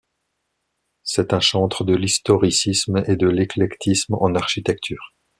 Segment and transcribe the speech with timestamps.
[1.03, 5.13] C'est un chantre de l'historicisme et de l'éclectisme en architecture.